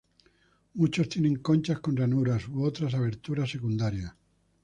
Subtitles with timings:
[0.73, 4.11] Muchos tienen conchas con ranuras u otras aberturas secundarias.